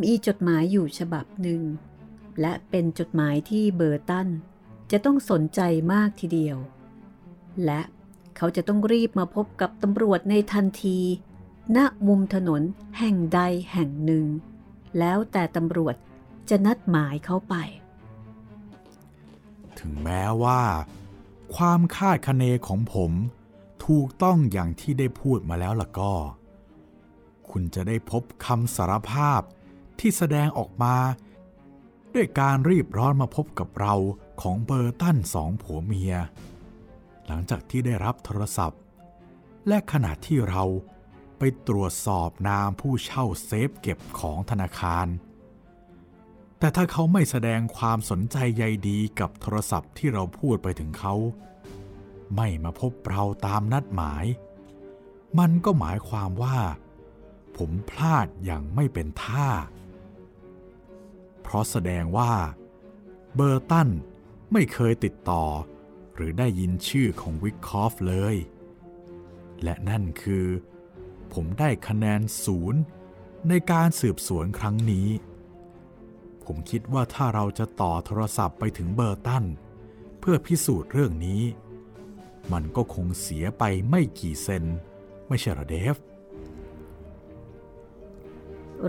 [0.02, 1.62] มีจดหมายอยู่ฉบับหนึ่ง
[2.42, 4.28] และเป็นจดหมายที่เบอร์ตัน
[4.92, 5.62] จะต้องสนใจ
[5.94, 6.58] มากทีเดียว
[7.66, 7.82] และ
[8.38, 11.00] เขาจะต้องรีบมาพบกับตำรวจในทันที
[11.76, 12.62] ณ มุมถนน
[13.00, 14.26] แห่งใดแห่งหนึ่ง
[15.00, 15.96] แล้วแต่ตำรวจ
[16.50, 17.56] จะนัดหมายเขาไป
[19.80, 20.62] ถึงแม้ว่า
[21.56, 23.12] ความคาดคะเนของผม
[23.86, 26.14] ถูกต้องอย่างที่ได้พูดมาแล้วล่ะก็
[27.50, 29.42] คุณจะได้พบคำสารภาพ
[30.00, 30.96] ที่แสดงออกมา
[32.16, 33.96] ด้วยการรีบร้อนมาพบกับเรา
[34.42, 36.14] ของเบอร์ตันสองผัวเมีย
[37.28, 38.80] หลังจากที่ได้รับโทรศัพท์
[39.68, 40.64] และขณะที่เรา
[41.38, 45.08] ไปตรวจสอบนามผู้เช่าเซฟเก็บของธนาคาร
[46.60, 51.16] แต่ถ้าเขาไม่แสดงความสนใจใยดีกับโทรศัพท์ที่เราพูดไปถึงเขา
[52.36, 54.26] ไม่มาพบเราตามนัดหมาย
[55.40, 56.58] มันก็หมายความว่า
[57.58, 59.50] ผมพลาดอย่างไม่เป็นท่า
[61.46, 62.34] เพราะแสดงว่า
[63.36, 63.90] เบอร์ตัน
[64.54, 65.46] ไม่เคยติดต่อ
[66.16, 68.36] หรือได้ยินชื่อของวิกคอฟเลย
[69.64, 70.46] และนั่นคือ
[71.34, 72.82] ผมได้คะแนนศูนย์
[73.50, 75.08] ในการสืบสวนครั้งนี้
[76.46, 79.46] ผมคิดว่าถ้าเราจะต่อโทรศัพท์ไปถึงเบอร์ตัน
[80.20, 81.42] เพื่อพิสูจน์เรื่องนี้
[82.52, 84.66] มันก็คงเสียไปไม่กี่เซน
[85.28, 85.96] ไม่ใช่หรอเดฟ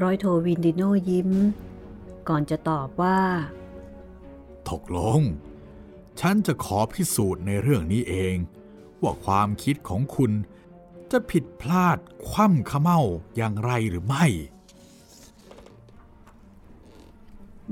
[0.03, 1.31] ร้อยโทวินดิโนยิ้ม
[2.29, 3.21] ก่อนจะตอบว่า
[4.71, 5.21] ตกลง
[6.21, 8.37] ฉันจะขอพิสูจน์ในเรื่องนี้เอง
[9.03, 10.33] ว่าความคิดของคุณ
[11.11, 13.01] จะผิดพลาดคว่ำขะเมา
[13.37, 14.27] อย่างไรหรือไม่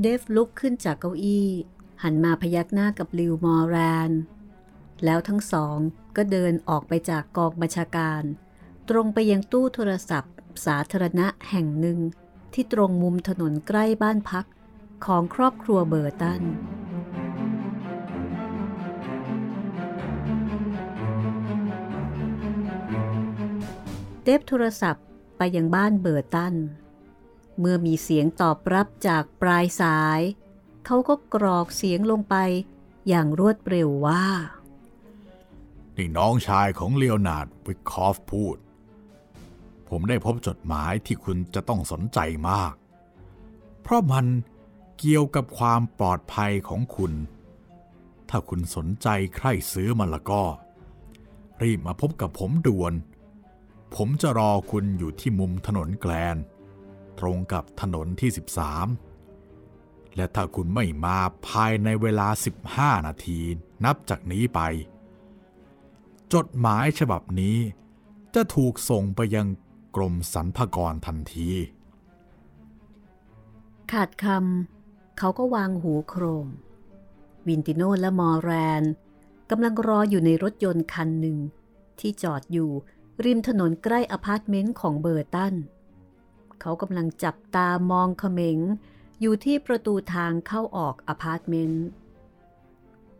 [0.00, 1.48] เดฟลุกขึ้นจากเก้าอี้
[2.02, 3.76] หันมาพยักหน้ากับลิวมอร์แร
[4.08, 4.10] น
[5.04, 5.76] แล้วทั้งสอง
[6.16, 8.22] ก็เดินออกไปจากกองบัญชาการ
[8.88, 10.32] ตรงไปยังตู้โทรศัพท์
[10.66, 11.98] สาธารณะแห่งหนึ่ง
[12.54, 14.46] ที่ตรงมุมถนนใกล้บ้านพัก
[15.06, 16.42] ของครอบครัวเบอร์ตัน
[24.22, 25.04] เดฟโทรศัพท์
[25.36, 26.54] ไปยังบ้านเบอร์ตัน
[27.58, 30.20] เมื่อมีเสียงตอบรับจากปลายสาย
[30.86, 32.36] เขาก็กรอกเสียงลงไป
[33.08, 34.26] อย่างรวดเร็วว่า
[35.96, 38.56] นี่น้องชายของเลโอนาร์ดวิกคอฟพูด
[39.96, 42.18] ผมได้พบจดหมายที่คุณจะต้องสนใจ
[42.50, 42.74] มาก
[43.82, 44.26] เพราะมัน
[44.98, 47.12] เกี่ยวกับความปลอดภัยของคุณ
[48.28, 50.44] ถ้าคุณสนใจใคร่ซื้อมันละก็
[51.62, 52.94] รีบมาพบกับผมด่วน
[53.94, 56.36] ผมจะรอคุณอยู่ที่มุมถนนแกลน
[57.18, 58.30] ตรงกับถนนที่
[59.24, 62.28] 13 และถ้าคุณไม่มาภายในเวลา
[62.68, 63.40] 15 นาที
[63.84, 64.60] นับจากนี้ไป
[66.34, 67.58] จดหมายฉบับนี้
[68.34, 69.46] จะถูกส่งไปยัง
[69.96, 71.48] กรมสรรพากรทันที
[73.92, 76.48] ขาดคำเขาก็วางหูโครม
[77.46, 78.82] วินติโนและมอร์แรน
[79.50, 81.38] กำลังรออยู่ในรถยนต์คันหนึ่ง
[82.00, 82.70] ที่จอดอยู่
[83.24, 85.54] ริมถนนใกล้อพาร์ตเมนต์ของเบอร์ตัน
[86.60, 88.58] เขากำลังจับตามองเขม็ง
[89.20, 91.86] อยู่ที่ประตูทางเข้าออกอพาร์ตเมนต์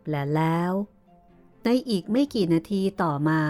[0.09, 0.71] และแล้ว
[1.63, 3.41] ในอีกไม่กี่นาทีต่อมา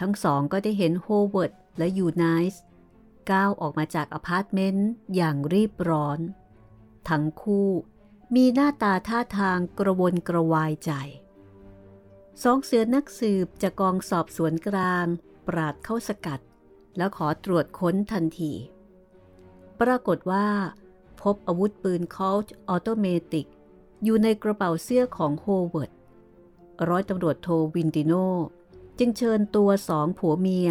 [0.00, 2.62] ทั้งสองก็ได้เห็นโฮเวิร์ด และยูไนส์
[3.30, 6.18] ก้าวออกมาจากอพาร์ตเมนต์อย่างรีบร้อน
[7.08, 7.68] ทั้งคู่
[8.34, 10.92] มีหน้าตาท่าทางกระวนกระวายใจ
[12.42, 15.06] สองเสือนักสืบจากกองสอบสวนกลาง
[15.46, 16.40] ปราดเข้าสกัด
[16.96, 18.52] แล้วขอตรวจค้นทันที
[19.80, 20.48] ปรากฏว่า
[21.22, 23.46] พบอาวุธปืนคอลต์ automatic
[24.04, 25.90] อยู่ในกระเป๋าเสื้อของโฮเวิร์ด
[26.88, 28.12] ร้อยตำรวจโทวินติโน
[28.98, 30.68] จึงเชิญตัวสองผัวเมีย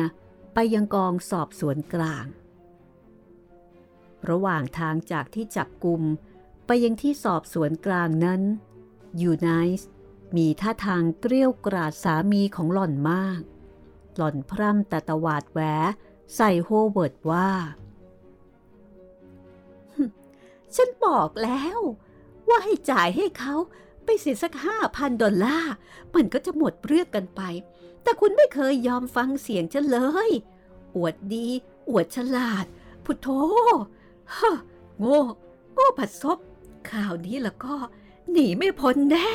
[0.54, 2.26] ไปยังกองสอบสวนกลาง
[4.30, 6.02] ระหว่างทางจากที่จับกลุ่ม
[6.66, 8.42] ไปยังที่สอบสวนกลางนั้น
[9.22, 9.90] ยูไนส์
[10.36, 13.42] มีท่าทางเกรี้ยวกราดสามีของหล่อนมาก
[14.16, 15.60] หล่อนพร่ำแต่ตวาดแหว
[16.36, 17.50] ใส่โฮเวิร์ดว่า
[20.76, 21.80] ฉันบอกแล้ว
[22.50, 23.56] ว่าให้จ่ายให้เขา
[24.06, 25.74] ไปเสียสักห้าพันดอลลาร์
[26.16, 27.42] มันก็จะหมดเรื่องกันไป
[28.04, 30.32] แต่คุณไม่เคยยอมฟังเสียงฉันเลย
[30.96, 31.48] อวดดี
[31.90, 32.66] อวดฉลาด
[33.06, 33.28] พุทโธ
[34.36, 34.56] ฮะ
[35.00, 35.20] โง่
[35.74, 36.38] โง่ผัดซบ
[36.90, 37.76] ข่าวนี้แล้วก็
[38.32, 39.32] หนีไม่พ้นแน่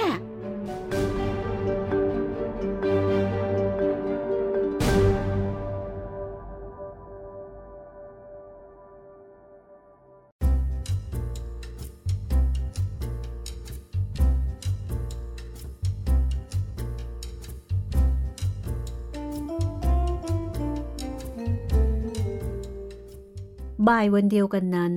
[23.88, 24.94] บ่ายวันเดียวกันนั้น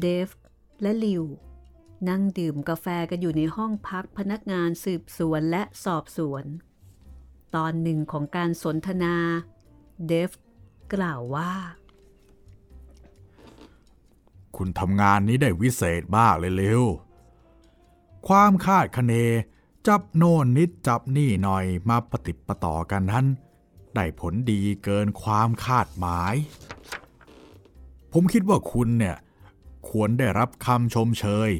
[0.00, 0.30] เดฟ
[0.82, 1.24] และลิว
[2.08, 6.44] นั่งดื่มกาแฟกันอยู่ในห้องพักพนักงานสืบสวนและสอบสวน
[7.54, 9.16] ตอนหนึ่งของการสนทนา
[10.06, 10.30] เดฟ
[10.94, 11.52] กล่าวว่า
[14.56, 16.82] คุณทำงานนี้ได้วิเศษมากเลยเร็ว
[18.28, 19.14] ความคาดคะเน
[19.86, 23.26] จับโน่นนิดจับนี่หน่อยมาปฏิปต่อกันนั้น
[23.94, 26.34] ได้ผลดีเกินความคาดหมาย
[28.12, 29.16] ผมคิดว่าคุณเนี่ย
[29.90, 31.50] ควรได้รับคำชมเชย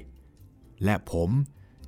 [0.85, 1.31] และผม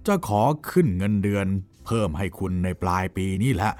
[0.07, 1.46] จะขอขึ้นเงินเดือน
[1.87, 3.72] เพิ่มให้คุณในปลายปีนี้แหละ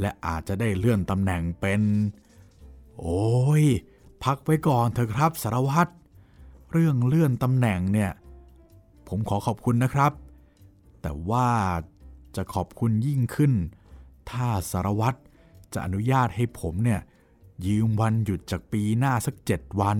[0.00, 1.80] และอาจจะได้เลื่อนตำแหน่งเป็น
[2.98, 3.24] โอ้
[3.62, 3.64] ย
[4.24, 5.92] พักไว้ก่อนเถอะครับสารวัตร
[6.72, 8.10] เรื่องเลื่อนตำแหน่งเนี่ย
[9.08, 10.12] ผมขอขอบคุณนะครับ
[11.02, 11.48] แต่ว่า
[12.36, 13.52] จะขอบคุณยิ่งขึ้น
[14.30, 15.18] ถ้าสารวัตร
[15.72, 17.00] จะอนุญาตให้ผมเนี่ย
[17.66, 19.98] ยืมวันหยุดจากปีหน้าสักเจ็ดวัน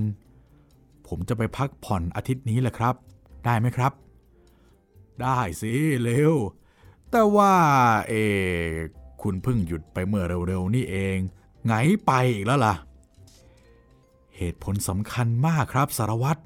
[1.07, 2.95] ผมจะไปพักผ่อนอาทิตย์นี้แหละครับ
[3.45, 3.93] ได้ไหมครับ
[5.23, 6.35] ได้สิเร็ว
[7.11, 7.55] แต่ว่า
[8.09, 8.15] เอ
[8.65, 8.69] อ
[9.23, 11.17] คุณเพิ่งหยุดไปเมื่อเร็วๆนี่เอง
[11.67, 11.73] ไง
[12.07, 12.75] ไปอีกแล้วล่ะ
[14.37, 16.41] เหตุผลสำคัญมากครับสารวัตร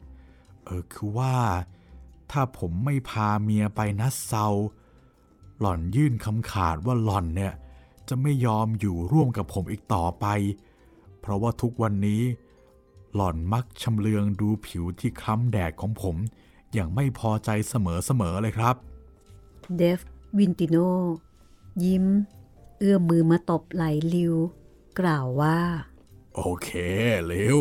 [0.64, 1.34] เออคือว่า
[2.30, 4.46] ถ้าผมไม่พาเมียไปนัดเซา
[5.58, 7.52] หล่อนยื่นคำขาดว่าหล่อนเนี่ย
[8.08, 10.26] จะไม่ยอมอยู่ร่วมกับผมอีกต่อไป
[11.24, 12.22] เพราะว่าทุกวันนี้
[13.14, 16.16] หล่อนมักชำเลืองดูผิวที่คล้ำแดดของผม
[16.72, 18.76] อย่างไม่พอใจเสมอๆเลยครับ
[19.76, 20.00] เดฟ
[20.38, 20.76] วินติโน
[21.84, 22.06] ยิ้ม
[22.78, 24.34] เอื้อมมือมาตบไหล่ลิว
[24.98, 25.58] กล่าวว่า
[26.34, 26.70] โอเค
[27.26, 27.58] ลิว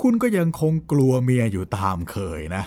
[0.00, 2.64] คุณก็ยังคงกลัวเมียอยู่ตามเคยนะ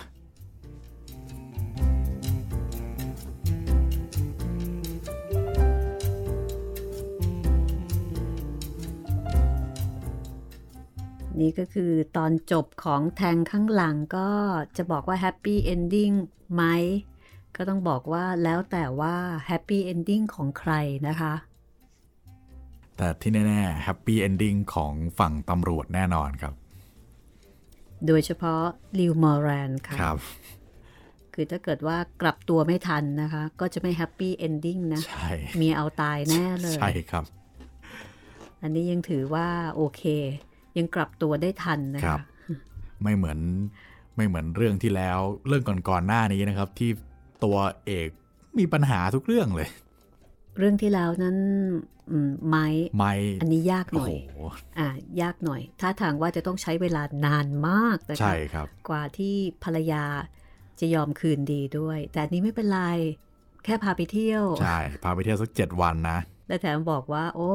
[11.40, 14.28] นี่ก็คือตอนจบของแทงข้างหลังก็
[14.76, 16.10] จะบอกว่า happy ending
[16.54, 16.62] ไหม
[17.56, 19.14] ก็ต้องบอกว่าแล้วแต่ว่า
[19.46, 20.72] happy ending ของใคร
[21.08, 21.34] นะคะ
[22.96, 26.54] แต่ที่แน่ๆ happy ending ของฝั่งตำรวจแน่นอนครับ
[28.06, 28.62] โดยเฉพาะ
[28.98, 30.18] ลิวมอร์แรนค่ะครับ
[31.34, 37.24] คือถ้าเกิดว่ากลับตัวไม่ทันนะคะ ก็จะไม่ happy ending นะใช่มีเอาตายแน่เลย ใช่ครับ
[38.62, 40.02] อันนี้ยังถือว่าโอเค
[40.78, 42.20] ยังกลับตัวได้ทันนะครัคะบ
[43.02, 43.38] ไม่เหมือน
[44.16, 46.90] ไม่เหมือนเรื่องที่แล้วเรื่องก่อนๆหน้านี้นะครับ ที่
[47.44, 48.08] ตัวเอก
[48.58, 49.68] มีปัญหาทุกเรื่องเลย
[50.58, 51.36] เรื่องที่แล้วนั้น
[52.10, 54.38] อืมไม้ไม่อันนี้ยากหโอ้น่อยโห
[54.78, 54.88] อ่า
[55.20, 60.04] ยากหน่อยถ้าทางว่าจะต้องใช้เวลานานมากนะคะใช่ครับ กว่าที่ภรรยา
[60.80, 62.82] จะยอมคืนดีด้วย แต่อันนี้ไม่เป็นไร
[63.64, 67.52] แค่พาไปเที่ยว ใช่ พาไปเที่ยวสักเจ็ดวันนะ และแถมบอกว่า โอ้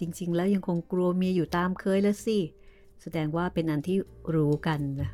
[0.00, 2.38] จริง ๆ แล้วยังคงกลัวเมียอยู่ตามเคยแล้วสิ
[3.02, 3.98] แสดงว่าเป็นอันที่
[4.34, 5.10] รู้กันนะ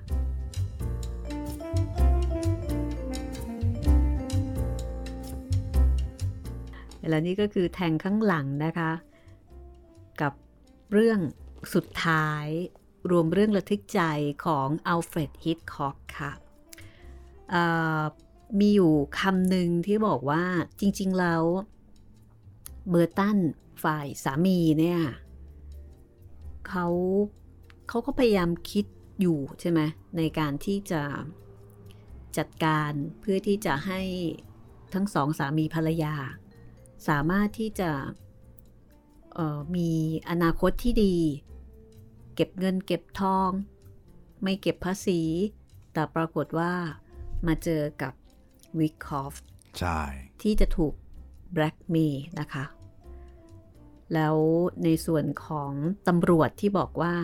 [7.10, 8.92] แล้วนี่ก็คือแทงข้างหลังนะคะ
[10.20, 10.32] กับ
[10.92, 11.20] เรื่อง
[11.74, 12.46] สุดท้าย
[13.10, 14.00] รวมเรื่องระทึกใจ
[14.44, 16.32] ของอัลเฟรดฮิตคอกค่ะ
[18.58, 20.44] มีอยู่คำหนึ่งที่บอกว่า
[20.80, 21.42] จริง ๆ แล้ว
[22.88, 23.38] เบอร์ตัน
[23.82, 25.00] ฝ่ายสามีเนี่ย
[26.68, 26.86] เขา
[27.88, 28.84] เขาก็พยายามคิด
[29.20, 29.80] อยู่ใช่ไหม
[30.16, 31.02] ในการที่จะ
[32.38, 34.00] จัดการเพื่อที่จะให้
[34.94, 36.14] ทั้งสองสามีภรรยา
[37.08, 37.90] สามารถที่จะ
[39.76, 39.90] มี
[40.30, 41.16] อนาคตที่ดี
[42.34, 43.50] เก็บเงินเก็บทอง
[44.42, 45.20] ไม่เก็บภาษี
[45.92, 46.72] แต่ปรากฏว่า
[47.46, 48.14] มาเจอกับ
[48.78, 49.34] วิกคอฟ
[50.42, 50.94] ที่จะถูก
[51.52, 52.64] แบล็กเมย์นะคะ
[54.14, 54.36] แล้ว
[54.84, 55.72] ในส่วนของ
[56.08, 57.14] ตำรวจที่บอกว่า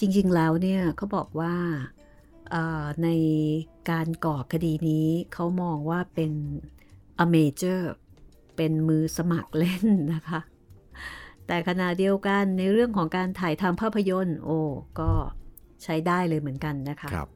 [0.00, 1.54] จริงๆแล้วเนี่ยเขาบอกว่า
[3.02, 3.08] ใน
[3.90, 6.32] การก่อคดีนี้เขามองว่าเป็น
[7.24, 7.80] a major
[8.56, 9.84] เป็นมือสมัครเล่น
[10.14, 10.40] นะคะ
[11.46, 14.58] แต่ขณะเดียวกันในเรื่องของการถ่ายทำภาพยนตร์ โอ้
[15.00, 15.10] ก็
[15.82, 17.28] ใช้ได้เลยเหมือนกันนะคะครับ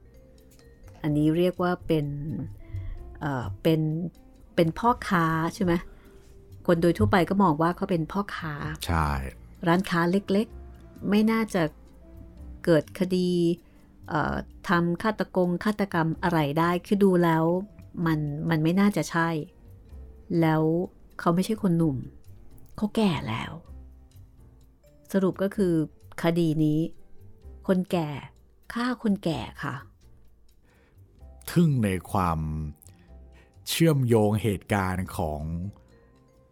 [1.02, 2.06] อันนี้เรียกว่าเป็น
[3.62, 3.80] เป็น
[4.54, 5.72] เป็นพ่อค้าใช่ไหม
[6.66, 8.54] คนโดยทั่วไปก็มองว่าเขาเป็นพ่อค้า
[8.86, 9.08] ใช่
[9.66, 11.62] ร้านค้าเล็กๆ ไม่น่าจะ
[12.64, 13.30] เกิดคดี
[14.68, 17.44] ทำฆาตกงฆาตกรรมอะไรได้คือดูแล้ว
[18.06, 18.18] มัน
[18.50, 19.28] มันไม่น่าจะใช่
[20.40, 20.62] แล้ว
[21.20, 21.96] เขาไม่ใช่คนหนุ่ม
[22.76, 23.52] เขาแก่แล้ว
[25.12, 25.74] สรุปก็คือ
[26.22, 26.80] คดีนี้
[27.66, 28.08] คนแก่
[28.72, 29.74] ฆ่าคนแก่ค่ะ
[31.50, 32.40] ทึ่งในความ
[33.68, 35.42] เชื่อมโยงเหตุการณ์ของ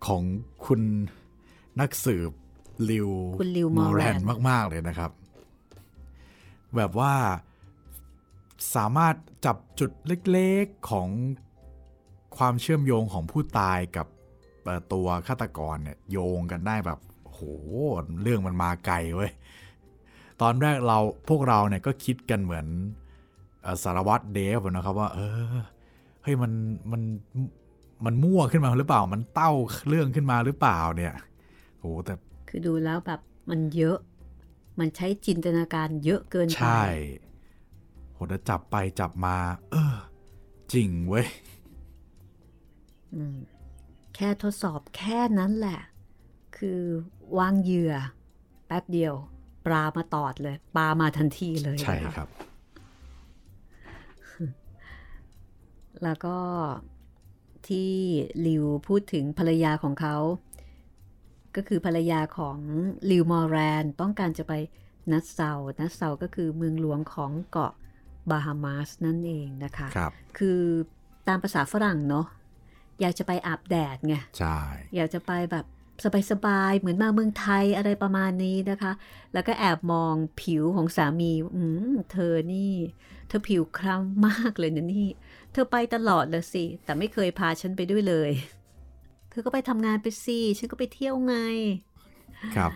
[0.07, 0.23] ของ
[0.65, 0.83] คุณ
[1.81, 2.33] นักสืบ
[2.91, 4.17] ลิวคุณลิวมอร์แรน
[4.49, 5.11] มาก ๆ เลยนะครับ
[6.77, 7.15] แบบว่า
[8.75, 11.09] สามารถจับจุดเล็กๆของ
[12.37, 14.07] ความเชื่อมโยงของผู้ตายกับ
[14.93, 17.41] ตัวฆาตกรเนี่ยโยงกันได้แบบโห
[18.23, 19.33] เรื่องมันมาไกลเว้ย
[20.43, 22.67] ตอนแรกเราพวกเราเนี่ยก็คิดกันเหมือน
[23.83, 25.19] สารวัตรเดฟนะครับว่า เอ
[25.53, 25.57] อ
[26.23, 26.53] เฮ้ยมัน
[26.93, 27.03] มัน
[28.05, 29.53] มันมั่วขึ้นมาหรือเปล่า มันเต้า
[29.89, 31.15] เรื่องขึ้นมาหรือเปล่าเนี่ย
[31.81, 32.15] โหแต่
[32.49, 33.99] คือดูแล้วแบบมันเยอะ
[34.79, 36.85] มันใช้จินตนาการเยอะเกินไป ใช่
[38.13, 39.37] โหจะจับไปจับมา
[39.71, 39.95] เออ
[40.73, 41.27] จริงเว้ย
[44.15, 45.81] แค่ทดสอบแค่นั้นแหละ
[46.57, 46.81] คือ
[47.39, 47.95] วางเหยื่อ
[48.67, 49.15] แป๊บเดียว
[49.67, 52.29] ปลามาตอดเลย ปลามาทันทีเลย ใช่ครับ
[56.05, 56.37] แล้วก็
[57.69, 57.93] ที่
[58.47, 60.17] ลิวพูดถึงภรรยาของเขา
[61.57, 62.59] ก็คือภรรยาของ
[63.11, 64.53] ลิวมอร์แรน ต้องการจะไป
[65.11, 67.73] นัสเซา นัสเซาก็คือเมืองหลวงของเกาะ
[68.31, 70.61] บาฮามาสนั่นเองนะคะครับคือ
[71.29, 72.27] ตามภาษาฝรั่งเนาะ
[73.01, 74.59] อยากจะไปอาบแดดไง ใช่
[74.97, 75.67] อยากจะไปแบบ
[76.31, 78.93] สบายๆ เหมือนมาเมืองไทยอะไรประมาณนี้นะคะ
[79.33, 82.73] แล้วก็แอบมองผิวของสามี อืม เธอนี่
[83.29, 85.09] เธอผิวคล้ำมากเลยนะนี่
[85.53, 88.31] เธอไปตลอดเลยสิ แต่ไม่เคยพาฉันไปด้วยเลย
[89.33, 91.37] เธอก็ไปทำงานไปสิฉันก็ไปเที่ยวไง
[92.57, 92.73] ครับ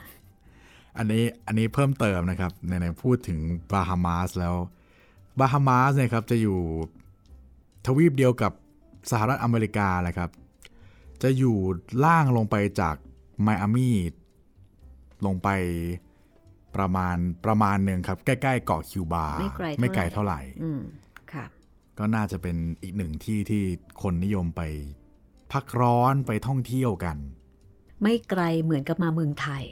[0.97, 3.39] อันนี้อันนี้เพิ่มเติมนะครับในพูดถึง
[3.73, 4.55] บาฮามาสแล้ว
[5.39, 6.59] บาฮามาสเนี่ยครับจะอยู่
[7.87, 8.53] ทวีปเดียวกับ
[9.11, 10.31] สหรัฐอเมริกาแหละครับ
[11.23, 11.57] จะอยู่
[12.05, 12.97] ล่างลงไปจาก
[13.43, 13.91] ไมอามี
[15.27, 15.49] ลงไป
[16.77, 19.27] ประมาณประมาณหนึ่งครับ ใกล้ๆเกาะคิวบา
[19.81, 20.81] ไม่ไกลเท่าไหร่อืม
[21.33, 21.45] ค่ะ
[21.99, 23.63] ก็น่าจะเป็นอีกหนึ่งที่ที่
[24.03, 24.63] คนนิยมไป
[25.53, 27.17] พักร้อนไปท่องเที่ยวกัน
[28.03, 29.65] ไม่ไกลเหมือนกับมาเมืองไทย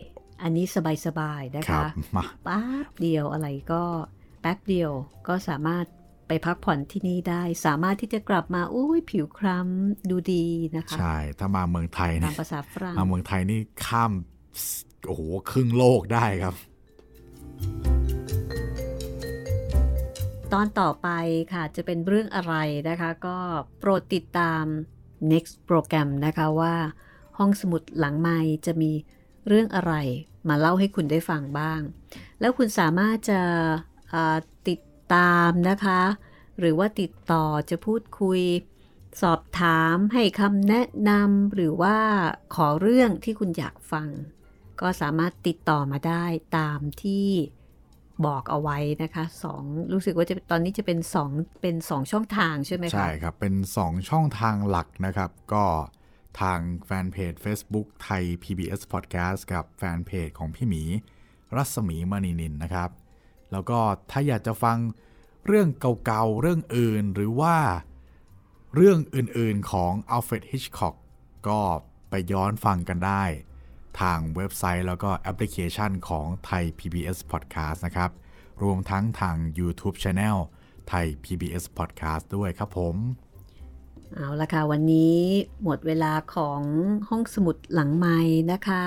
[0.43, 0.65] อันนี้
[1.07, 1.83] สบายๆนะคะ
[2.47, 3.83] ป๊บเดียวอะไรก็
[4.41, 4.91] แป๊บเดียว
[5.29, 5.85] ก็สามารถ
[6.29, 14.13] ไปพักผ่อนที่นี่ได้ สามารถที่จะกลับมาอุ้ยผิวคล้ำดูดีนะคะ ใช่ ถ้ามาเมืองไทยตามภาษาฝรั่งมาเมืองไทยนี่ข้าม
[15.07, 16.55] โอ้โหครึ่งโลกได้ครับ
[20.53, 21.09] ตอนต่อไป
[21.53, 22.55] ค่ะจะเป็นเรื่องอะไร
[22.89, 23.39] นะคะ ก็
[23.81, 24.65] โปรดติดตาม
[25.31, 26.75] next โปรแกรมนะคะว่า
[27.39, 28.93] ห้องสมุดหลังไม้จะมี
[29.49, 29.95] เรื่องอะไร
[30.49, 31.81] มาเล่าให้คุณได้ฟังบ้าง
[32.41, 33.41] แล้วคุณสามารถจะ
[34.69, 34.81] ติด
[35.15, 36.03] ตามนะคะ
[36.59, 38.41] หรือว่าติดต่อจะพูดคุย
[39.23, 41.99] สอบถามให้คำแนะนำหรือว่า
[42.55, 44.09] ขอเรื่องที่คุณอยากฟัง
[44.81, 46.25] ก็สามารถติดต่อมาได้
[46.59, 47.29] ตามที่
[48.27, 49.63] บอกเอาไว้นะคะสอง
[49.93, 51.31] รู้สึกว่าจะตอนนี้จะเป็นสอง
[51.63, 55.65] เป็นสองช่องทางใช่ไหมคะใช่ครับ เป็นสองช่องทางหลักนะครับ ก็
[56.41, 60.83] ทางแฟนเพจ Facebook ไทย PBS Podcast กับแฟนเพจของพี่หมี
[61.57, 62.91] รัศมีมณีนินนะครับ
[63.53, 63.79] แล้วก็
[64.11, 64.79] ถ้าอยากจะฟัง
[65.47, 65.69] เรื่อง
[66.07, 67.57] เก่าๆ เรื่องอื่นหรือว่า
[68.75, 70.95] เรื่องอื่นๆของอัลเฟรดฮิชคอก
[71.49, 71.61] ก็
[72.11, 73.25] ไปย้อนฟังกันได้
[74.01, 78.11] ทางเว็บไซต์แล้วก็แอปพลิเคชันของไทย PBS Podcast นะครับ
[78.63, 80.37] รวมทั้งทาง YouTube Channel
[80.89, 82.97] ไทย PBS Podcast ด้วยครับผม
[84.15, 85.19] เอาละค่ะ วันนี้
[85.63, 86.61] หมดเวลาของ
[87.09, 88.19] ห้องสมุดหลังไม้
[88.53, 88.85] นะคะ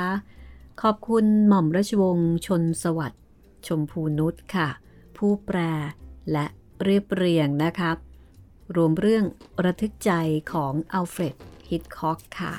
[0.82, 3.24] ขอบคุณหม่อมราชวงศ์ชนสวัสดิ์
[3.68, 4.70] ชมพูนุชค่ะ
[5.18, 5.58] ผู้แปล
[6.32, 6.46] และ
[6.84, 7.98] เรียบเรียงนะครับ
[8.76, 9.24] รวมเรื่อง
[9.64, 10.12] ระทึกใจ
[10.54, 11.36] ของอัลเฟรด
[11.70, 12.54] ฮิตคอกค่ะ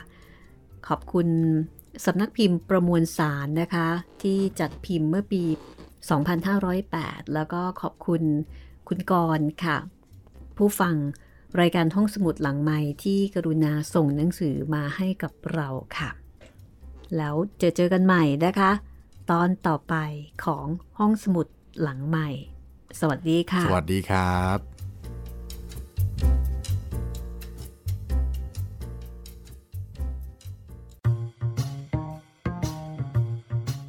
[0.87, 1.29] ขอบคุณ
[2.05, 3.89] สำนักพิมพ์ประมวลสารนะคะ
[4.23, 5.43] ที่จัดพิมพ์เมื่อปี
[6.59, 8.23] 2508 แล้วก็ขอบคุณ
[8.89, 9.77] คุณกรณ์ค่ะ
[10.57, 10.95] ผู้ฟัง
[11.61, 15.69] รายการห้องสมุดหลังใหม่ที่กรุณาส่งหนังสือมาให้กับเรา
[15.99, 16.11] ค่ะ
[17.17, 18.73] แล้วเจอเจอกันใหม่นะคะ
[19.31, 19.95] ตอนต่อไป
[20.45, 20.67] ของ
[20.99, 21.47] ห้องสมุด
[21.81, 22.29] หลังใหม่
[23.01, 24.78] สวัสดีค่ะ สวัสดีครับ